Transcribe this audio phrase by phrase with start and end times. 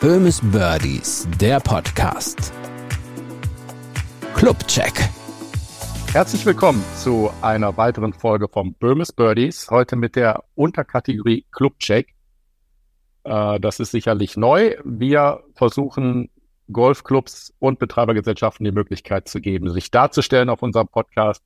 [0.00, 2.54] Böhmes Birdies, der Podcast.
[4.34, 4.94] Clubcheck.
[6.10, 9.68] Herzlich willkommen zu einer weiteren Folge vom Böhmes Birdies.
[9.68, 12.14] Heute mit der Unterkategorie Clubcheck.
[13.24, 14.74] Äh, das ist sicherlich neu.
[14.86, 16.30] Wir versuchen
[16.72, 21.44] Golfclubs und Betreibergesellschaften die Möglichkeit zu geben, sich darzustellen auf unserem Podcast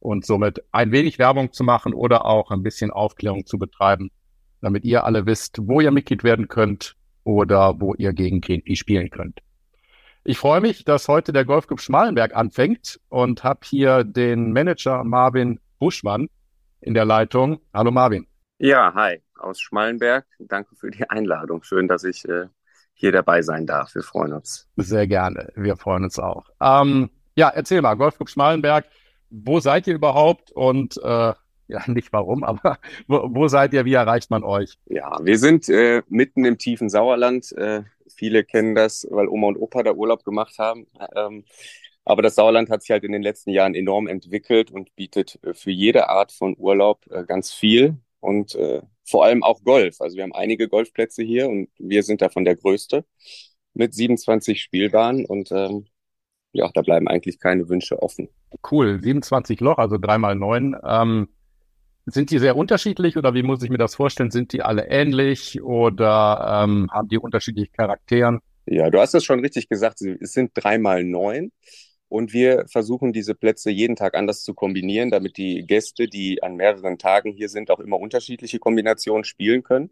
[0.00, 4.10] und somit ein wenig Werbung zu machen oder auch ein bisschen Aufklärung zu betreiben,
[4.60, 9.10] damit ihr alle wisst, wo ihr Mitglied werden könnt oder wo ihr gegen Greenpeace spielen
[9.10, 9.40] könnt.
[10.22, 15.60] Ich freue mich, dass heute der Golfclub Schmalenberg anfängt und habe hier den Manager Marvin
[15.78, 16.28] Buschmann
[16.80, 17.60] in der Leitung.
[17.74, 18.26] Hallo Marvin.
[18.58, 20.26] Ja, hi aus Schmalenberg.
[20.38, 21.62] Danke für die Einladung.
[21.62, 22.46] Schön, dass ich äh,
[22.94, 23.94] hier dabei sein darf.
[23.94, 24.68] Wir freuen uns.
[24.76, 25.52] Sehr gerne.
[25.56, 26.46] Wir freuen uns auch.
[26.60, 28.86] Ähm, ja, erzähl mal, Golfclub Schmalenberg.
[29.30, 31.32] Wo seid ihr überhaupt und äh,
[31.68, 33.84] ja, nicht warum, aber wo, wo, seid ihr?
[33.84, 34.78] Wie erreicht man euch?
[34.86, 37.52] Ja, wir sind äh, mitten im tiefen Sauerland.
[37.52, 37.82] Äh,
[38.14, 40.86] viele kennen das, weil Oma und Opa da Urlaub gemacht haben.
[41.16, 41.44] Ähm,
[42.04, 45.54] aber das Sauerland hat sich halt in den letzten Jahren enorm entwickelt und bietet äh,
[45.54, 50.00] für jede Art von Urlaub äh, ganz viel und äh, vor allem auch Golf.
[50.00, 53.04] Also wir haben einige Golfplätze hier und wir sind davon der größte
[53.74, 55.86] mit 27 Spielbahnen und ähm,
[56.52, 58.28] ja, da bleiben eigentlich keine Wünsche offen.
[58.70, 60.76] Cool, 27 Loch, also dreimal neun.
[60.86, 61.28] Ähm,
[62.06, 64.30] sind die sehr unterschiedlich oder wie muss ich mir das vorstellen?
[64.30, 68.40] Sind die alle ähnlich oder ähm, haben die unterschiedliche Charakteren?
[68.66, 70.00] Ja, du hast das schon richtig gesagt.
[70.02, 71.52] Es sind dreimal neun.
[72.08, 76.56] Und wir versuchen diese Plätze jeden Tag anders zu kombinieren, damit die Gäste, die an
[76.56, 79.90] mehreren Tagen hier sind, auch immer unterschiedliche Kombinationen spielen können.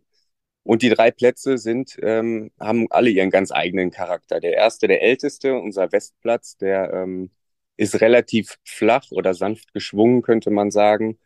[0.63, 4.39] Und die drei Plätze sind, ähm, haben alle ihren ganz eigenen Charakter.
[4.41, 7.31] Der erste, der älteste, unser Westplatz, der ähm,
[7.77, 11.19] ist relativ flach oder sanft geschwungen, könnte man sagen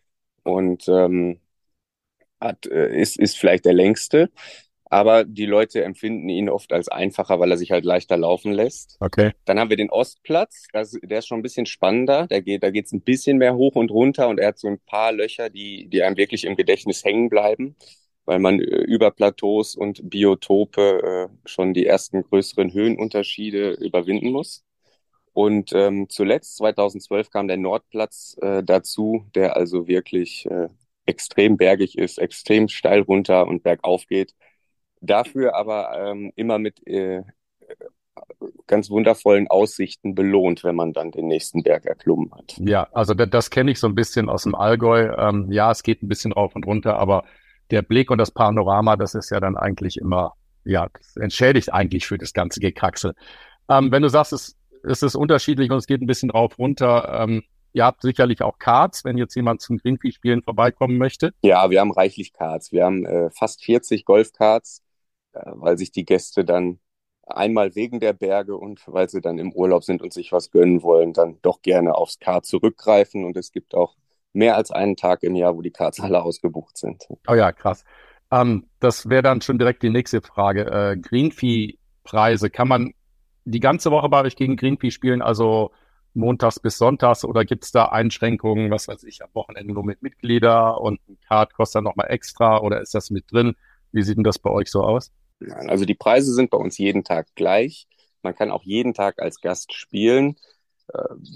[0.46, 1.40] und ähm,
[2.40, 4.30] hat, äh, ist, ist vielleicht der längste.
[4.88, 8.96] Aber die Leute empfinden ihn oft als einfacher, weil er sich halt leichter laufen lässt.
[9.00, 9.32] Okay.
[9.44, 12.28] Dann haben wir den Ostplatz, das, der ist schon ein bisschen spannender.
[12.28, 14.78] Der geht, da geht's ein bisschen mehr hoch und runter und er hat so ein
[14.78, 17.74] paar Löcher, die, die einem wirklich im Gedächtnis hängen bleiben,
[18.26, 24.62] weil man äh, über Plateaus und Biotope äh, schon die ersten größeren Höhenunterschiede überwinden muss.
[25.36, 30.68] Und ähm, zuletzt, 2012, kam der Nordplatz äh, dazu, der also wirklich äh,
[31.04, 34.32] extrem bergig ist, extrem steil runter und bergauf geht.
[35.02, 37.20] Dafür aber ähm, immer mit äh,
[38.66, 42.56] ganz wundervollen Aussichten belohnt, wenn man dann den nächsten Berg erklommen hat.
[42.58, 45.14] Ja, also das, das kenne ich so ein bisschen aus dem Allgäu.
[45.18, 47.24] Ähm, ja, es geht ein bisschen rauf und runter, aber
[47.70, 50.32] der Blick und das Panorama, das ist ja dann eigentlich immer,
[50.64, 50.88] ja,
[51.20, 53.12] entschädigt eigentlich für das ganze Gekraxel.
[53.68, 54.55] Ähm, wenn du sagst, es
[54.86, 57.20] es ist unterschiedlich und es geht ein bisschen rauf runter.
[57.20, 57.42] Ähm,
[57.72, 61.32] ihr habt sicherlich auch Cards, wenn jetzt jemand zum Greenfee-Spielen vorbeikommen möchte.
[61.42, 62.72] Ja, wir haben reichlich Cards.
[62.72, 64.82] Wir haben äh, fast 40 Golfcards,
[65.32, 66.78] äh, weil sich die Gäste dann
[67.26, 70.82] einmal wegen der Berge und weil sie dann im Urlaub sind und sich was gönnen
[70.82, 73.24] wollen, dann doch gerne aufs Card zurückgreifen.
[73.24, 73.96] Und es gibt auch
[74.32, 77.04] mehr als einen Tag im Jahr, wo die Cards alle ausgebucht sind.
[77.26, 77.84] Oh ja, krass.
[78.30, 80.66] Ähm, das wäre dann schon direkt die nächste Frage.
[80.66, 82.92] Äh, Greenfee-Preise, kann man
[83.46, 85.70] die ganze Woche bei euch gegen Greenpeace spielen, also
[86.14, 90.02] montags bis sonntags oder gibt es da Einschränkungen, was weiß ich, am Wochenende nur mit
[90.02, 93.54] Mitglieder und ein Card kostet dann nochmal extra oder ist das mit drin?
[93.92, 95.12] Wie sieht denn das bei euch so aus?
[95.38, 97.86] Nein, also die Preise sind bei uns jeden Tag gleich.
[98.22, 100.36] Man kann auch jeden Tag als Gast spielen.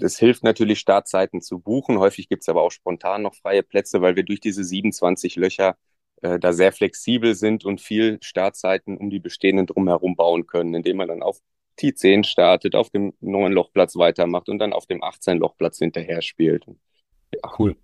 [0.01, 1.99] Es äh, hilft natürlich, Startzeiten zu buchen.
[1.99, 5.77] Häufig gibt es aber auch spontan noch freie Plätze, weil wir durch diese 27 Löcher
[6.21, 10.97] äh, da sehr flexibel sind und viel Startzeiten um die bestehenden drumherum bauen können, indem
[10.97, 11.39] man dann auf
[11.79, 16.65] T10 startet, auf dem neuen Lochplatz weitermacht und dann auf dem 18 Lochplatz hinterher spielt.
[17.33, 17.51] Ja.
[17.57, 17.75] Cool.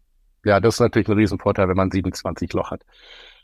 [0.45, 2.83] Ja, das ist natürlich ein Riesenvorteil, wenn man 27 Loch hat.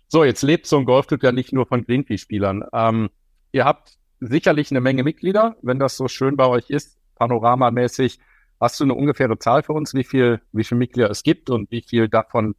[0.08, 2.66] So, jetzt lebt so ein Golfclub ja nicht nur von Greenpeace-Spielern.
[2.72, 3.10] Ähm,
[3.52, 8.20] ihr habt sicherlich eine Menge Mitglieder, wenn das so schön bei euch ist, panoramamäßig.
[8.60, 11.72] Hast du eine ungefähre Zahl für uns, wie viel, wie viele Mitglieder es gibt und
[11.72, 12.56] wie viel davon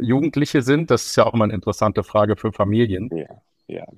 [0.00, 0.90] Jugendliche sind?
[0.90, 3.10] Das ist ja auch immer eine interessante Frage für Familien.
[3.12, 3.26] Ja.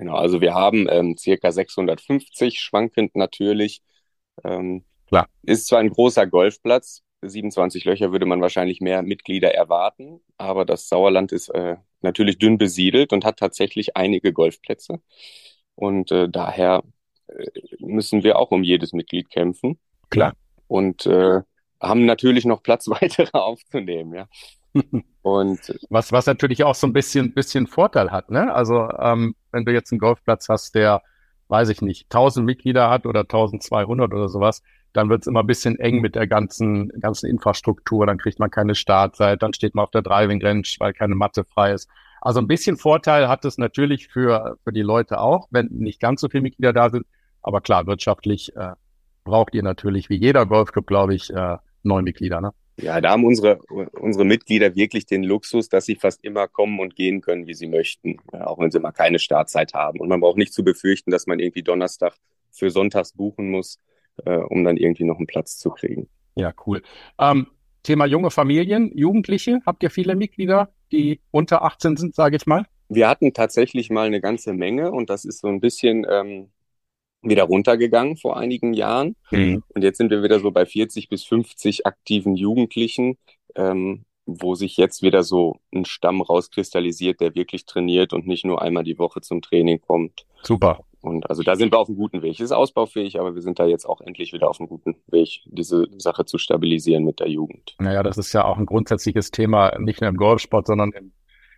[0.03, 0.17] Genau.
[0.17, 3.83] Also wir haben ähm, circa 650, schwankend natürlich.
[4.43, 5.28] Ähm, Klar.
[5.45, 10.89] Ist zwar ein großer Golfplatz, 27 Löcher würde man wahrscheinlich mehr Mitglieder erwarten, aber das
[10.89, 15.01] Sauerland ist äh, natürlich dünn besiedelt und hat tatsächlich einige Golfplätze.
[15.77, 16.83] Und äh, daher
[17.28, 17.47] äh,
[17.78, 19.78] müssen wir auch um jedes Mitglied kämpfen.
[20.10, 20.33] Klar.
[20.66, 21.43] Und äh,
[21.81, 24.28] haben natürlich noch Platz weitere aufzunehmen, ja.
[25.22, 28.53] Und was, was natürlich auch so ein bisschen, bisschen Vorteil hat, ne?
[28.53, 31.03] Also, ähm, wenn du jetzt einen Golfplatz hast, der,
[31.49, 34.63] weiß ich nicht, 1000 Mitglieder hat oder 1200 oder sowas,
[34.93, 38.07] dann wird es immer ein bisschen eng mit der ganzen, ganzen Infrastruktur.
[38.07, 41.45] Dann kriegt man keine Startzeit, dann steht man auf der Driving Range, weil keine Matte
[41.45, 41.89] frei ist.
[42.21, 46.21] Also ein bisschen Vorteil hat es natürlich für, für die Leute auch, wenn nicht ganz
[46.21, 47.07] so viele Mitglieder da sind.
[47.43, 48.72] Aber klar, wirtschaftlich äh,
[49.25, 52.41] braucht ihr natürlich wie jeder Golfclub, glaube ich, äh, neun Mitglieder.
[52.41, 52.53] Ne?
[52.77, 53.59] Ja, da haben unsere,
[53.92, 57.66] unsere Mitglieder wirklich den Luxus, dass sie fast immer kommen und gehen können, wie sie
[57.66, 60.01] möchten, ja, auch wenn sie mal keine Startzeit haben.
[60.01, 62.15] Und man braucht nicht zu befürchten, dass man irgendwie Donnerstag
[62.51, 63.78] für Sonntags buchen muss,
[64.24, 66.09] äh, um dann irgendwie noch einen Platz zu kriegen.
[66.34, 66.83] Ja, cool.
[67.19, 67.47] Ähm,
[67.83, 72.65] Thema junge Familien, Jugendliche, habt ihr viele Mitglieder, die unter 18 sind, sage ich mal?
[72.89, 76.51] Wir hatten tatsächlich mal eine ganze Menge und das ist so ein bisschen ähm,
[77.22, 79.16] wieder runtergegangen vor einigen Jahren.
[79.30, 79.63] Mhm.
[79.74, 83.16] Und jetzt sind wir wieder so bei 40 bis 50 aktiven Jugendlichen,
[83.54, 88.63] ähm, wo sich jetzt wieder so ein Stamm rauskristallisiert, der wirklich trainiert und nicht nur
[88.63, 90.27] einmal die Woche zum Training kommt.
[90.42, 90.84] Super.
[91.01, 92.34] Und also da sind wir auf einem guten Weg.
[92.34, 95.41] Es ist ausbaufähig, aber wir sind da jetzt auch endlich wieder auf einem guten Weg,
[95.47, 97.74] diese Sache zu stabilisieren mit der Jugend.
[97.80, 101.13] Naja, das ist ja auch ein grundsätzliches Thema, nicht nur im Golfsport, sondern im,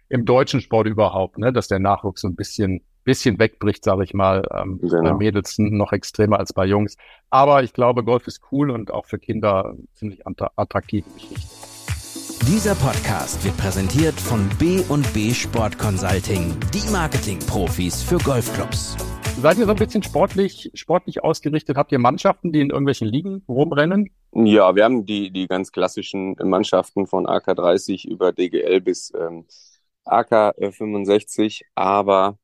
[0.08, 1.52] im deutschen Sport überhaupt, ne?
[1.52, 4.46] dass der Nachwuchs so ein bisschen bisschen wegbricht, sage ich mal.
[4.52, 5.02] Ähm, genau.
[5.02, 6.96] Bei Mädels noch extremer als bei Jungs.
[7.30, 11.74] Aber ich glaube, Golf ist cool und auch für Kinder ziemlich attraktive Geschichte.
[12.46, 18.96] Dieser Podcast wird präsentiert von B&B Sport Consulting, die Marketing-Profis für Golfclubs.
[19.40, 21.76] Seid ihr so ein bisschen sportlich, sportlich ausgerichtet?
[21.76, 24.10] Habt ihr Mannschaften, die in irgendwelchen Ligen rumrennen?
[24.32, 29.46] Ja, wir haben die, die ganz klassischen Mannschaften von AK30 über DGL bis ähm,
[30.06, 32.38] AK65, aber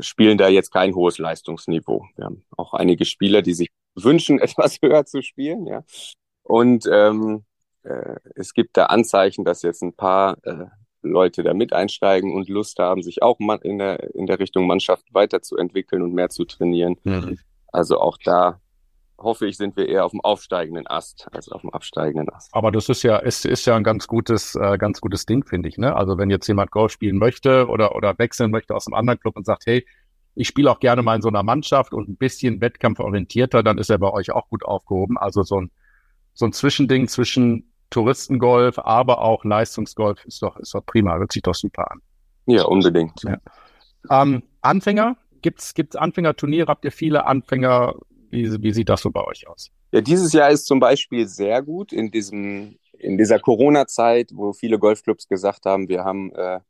[0.00, 2.06] spielen da jetzt kein hohes Leistungsniveau.
[2.16, 5.84] Wir haben auch einige Spieler, die sich wünschen, etwas höher zu spielen, ja.
[6.42, 7.44] Und ähm,
[7.82, 10.66] äh, es gibt da Anzeichen, dass jetzt ein paar äh,
[11.02, 15.06] Leute da mit einsteigen und Lust haben, sich auch in der, in der Richtung Mannschaft
[15.12, 16.96] weiterzuentwickeln und mehr zu trainieren.
[17.04, 17.38] Mhm.
[17.68, 18.60] Also auch da
[19.18, 22.54] hoffe ich, sind wir eher auf dem aufsteigenden Ast als auf dem absteigenden Ast.
[22.54, 25.68] Aber das ist ja, ist, ist ja ein ganz gutes, äh, ganz gutes Ding, finde
[25.68, 25.76] ich.
[25.76, 25.94] Ne?
[25.94, 29.36] Also wenn jetzt jemand Golf spielen möchte oder, oder wechseln möchte aus einem anderen Club
[29.36, 29.84] und sagt, hey,
[30.34, 33.90] ich spiele auch gerne mal in so einer Mannschaft und ein bisschen wettkampforientierter, dann ist
[33.90, 35.18] er bei euch auch gut aufgehoben.
[35.18, 35.70] Also so ein,
[36.34, 41.42] so ein Zwischending zwischen Touristengolf, aber auch Leistungsgolf ist doch, ist doch prima, hört sich
[41.42, 42.00] doch super an.
[42.46, 43.20] Ja, unbedingt.
[43.24, 43.38] Ja.
[44.10, 46.68] Ähm, Anfänger, gibt's gibt's Anfängerturniere?
[46.68, 47.94] Habt ihr viele Anfänger
[48.30, 49.70] wie, wie sieht das so bei euch aus?
[49.92, 54.78] Ja, dieses Jahr ist zum Beispiel sehr gut in diesem, in dieser Corona-Zeit, wo viele
[54.78, 56.60] Golfclubs gesagt haben, wir haben äh,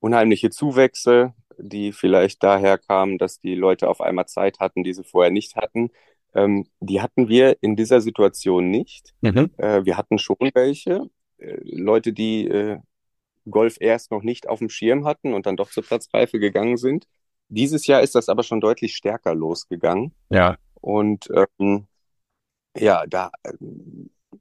[0.00, 5.04] unheimliche Zuwächse, die vielleicht daher kamen, dass die Leute auf einmal Zeit hatten, die sie
[5.04, 5.90] vorher nicht hatten.
[6.34, 9.14] Ähm, die hatten wir in dieser Situation nicht.
[9.20, 9.50] Mhm.
[9.56, 11.08] Äh, wir hatten schon welche.
[11.38, 12.78] Äh, Leute, die äh,
[13.48, 17.06] Golf erst noch nicht auf dem Schirm hatten und dann doch zur Platzreife gegangen sind.
[17.48, 20.12] Dieses Jahr ist das aber schon deutlich stärker losgegangen.
[20.30, 20.56] Ja.
[20.84, 21.86] Und ähm,
[22.76, 23.52] ja, da äh,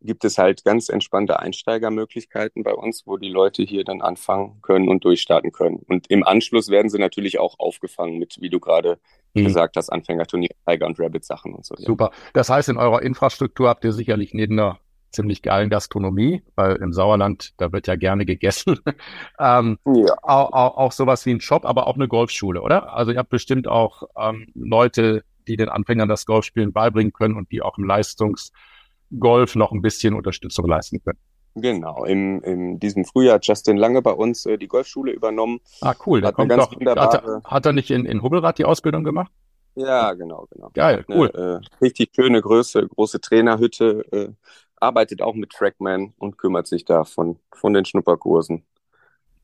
[0.01, 4.89] gibt es halt ganz entspannte Einsteigermöglichkeiten bei uns, wo die Leute hier dann anfangen können
[4.89, 5.77] und durchstarten können.
[5.87, 8.99] Und im Anschluss werden sie natürlich auch aufgefangen mit, wie du gerade
[9.33, 9.45] mhm.
[9.45, 11.75] gesagt hast, Anfängerturnier, Tiger und Rabbit Sachen und so.
[11.77, 12.11] Super.
[12.33, 14.79] Das heißt, in eurer Infrastruktur habt ihr sicherlich neben einer
[15.11, 18.79] ziemlich geilen Gastronomie, weil im Sauerland, da wird ja gerne gegessen.
[19.39, 20.13] ähm, ja.
[20.23, 22.91] auch, auch, auch sowas wie ein Shop, aber auch eine Golfschule, oder?
[22.93, 27.51] Also ihr habt bestimmt auch ähm, Leute, die den Anfängern das Golfspielen beibringen können und
[27.51, 31.19] die auch im Leistungsgolf noch ein bisschen Unterstützung leisten können.
[31.55, 35.59] Genau, im, in diesem Frühjahr hat Justin Lange bei uns äh, die Golfschule übernommen.
[35.81, 36.21] Ah, cool.
[36.21, 39.31] Der kommt ganz doch, hat, er, hat er nicht in, in Hubbelrad die Ausbildung gemacht?
[39.75, 40.71] Ja, genau, genau.
[40.73, 41.31] Geil, cool.
[41.33, 44.29] Eine, äh, richtig schöne Größe, große Trainerhütte, äh,
[44.77, 48.63] arbeitet auch mit Trackman und kümmert sich da von, von den Schnupperkursen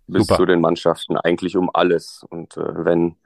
[0.07, 0.37] bis Super.
[0.37, 2.25] zu den Mannschaften eigentlich um alles.
[2.29, 3.17] Und äh, wenn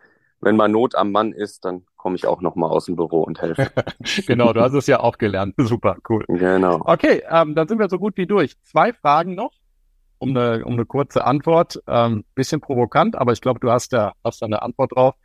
[0.43, 3.23] wenn mal Not am Mann ist, dann komme ich auch noch mal aus dem Büro
[3.23, 3.71] und helfe.
[4.27, 5.55] genau, du hast es ja auch gelernt.
[5.57, 6.25] Super, cool.
[6.27, 6.81] Genau.
[6.83, 8.61] Okay, ähm, dann sind wir so gut wie durch.
[8.63, 9.53] Zwei Fragen noch,
[10.17, 11.81] um eine, um eine kurze Antwort.
[11.87, 15.15] Ähm, bisschen provokant, aber ich glaube, du hast da, hast da eine Antwort drauf.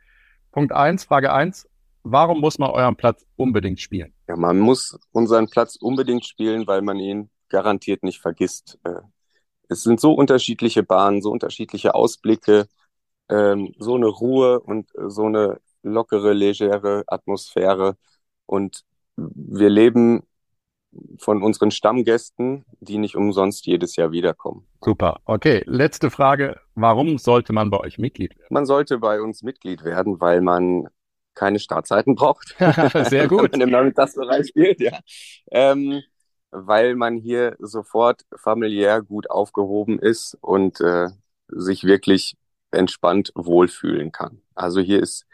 [0.53, 1.67] Punkt eins, Frage eins.
[2.03, 4.13] Warum muss man euren Platz unbedingt spielen?
[4.29, 8.79] Ja, man muss unseren Platz unbedingt spielen, weil man ihn garantiert nicht vergisst.
[8.85, 9.01] Äh,
[9.67, 12.67] es sind so unterschiedliche Bahnen, so unterschiedliche Ausblicke
[13.29, 17.95] ähm, so eine Ruhe und so eine lockere, legere Atmosphäre.
[18.45, 18.83] Und
[19.15, 20.23] wir leben
[21.19, 24.67] von unseren Stammgästen, die nicht umsonst jedes Jahr wiederkommen.
[24.83, 25.19] Super.
[25.25, 26.59] Okay, letzte Frage.
[26.75, 28.47] Warum sollte man bei euch Mitglied werden?
[28.49, 30.87] Man sollte bei uns Mitglied werden, weil man
[31.35, 32.55] keine Startzeiten braucht.
[33.09, 33.53] Sehr gut.
[33.53, 34.99] wenn man im Nachmittagsbereich spielt, ja.
[35.51, 36.01] Ähm,
[36.51, 41.09] weil man hier sofort familiär gut aufgehoben ist und äh,
[41.47, 42.35] sich wirklich
[42.71, 44.41] entspannt wohlfühlen kann.
[44.55, 45.25] Also hier ist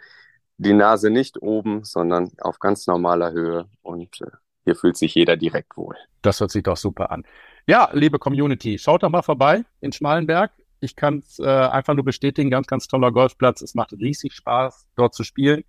[0.57, 4.27] die Nase nicht oben, sondern auf ganz normaler Höhe und äh,
[4.63, 5.95] hier fühlt sich jeder direkt wohl.
[6.21, 7.23] Das hört sich doch super an.
[7.67, 10.51] Ja, liebe Community, schaut doch mal vorbei in Schmalenberg.
[10.79, 13.61] Ich kann es äh, einfach nur bestätigen, ganz, ganz toller Golfplatz.
[13.61, 15.63] Es macht riesig Spaß, dort zu spielen.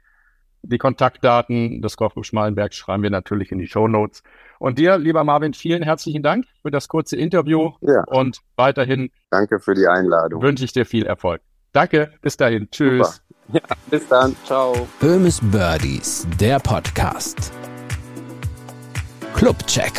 [0.63, 4.23] Die Kontaktdaten des Golfclub Schmalenberg schreiben wir natürlich in die Show Notes.
[4.59, 8.03] Und dir, lieber Marvin, vielen herzlichen Dank für das kurze Interview Ja.
[8.09, 10.43] und weiterhin Danke für die Einladung.
[10.43, 11.41] wünsche ich dir viel Erfolg.
[11.73, 12.69] Danke, bis dahin.
[12.71, 13.17] Tschüss.
[13.17, 13.36] Super.
[13.91, 14.35] Bis dann.
[14.45, 14.89] Ciao.
[15.01, 17.53] Böhmes Birdies, der Podcast.
[19.35, 19.93] Clubcheck.